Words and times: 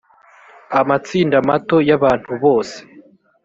amatsinda 0.79 1.37
mato 1.47 1.77
y 1.87 1.91
abantu 1.97 2.31
bose 2.43 2.77